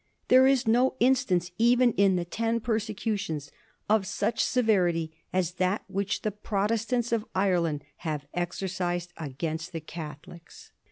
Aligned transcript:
There 0.29 0.47
is 0.47 0.67
no 0.67 0.95
instance, 0.99 1.51
even 1.59 1.91
in 1.91 2.15
the 2.15 2.25
ten 2.25 2.59
persecutions, 2.59 3.51
of 3.87 4.07
such 4.07 4.43
severity 4.43 5.11
as 5.31 5.51
that 5.61 5.83
which 5.87 6.23
the 6.23 6.31
Protestants 6.31 7.11
of 7.11 7.23
Ireland 7.35 7.83
have 7.97 8.25
exercised 8.33 9.13
against 9.15 9.73
the 9.73 9.79
Catholics." 9.79 10.71